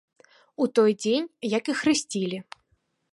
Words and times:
У 0.65 0.67
той 0.79 0.95
дзень, 1.03 1.29
як 1.57 1.63
і 1.73 1.77
хрысцілі. 1.83 2.37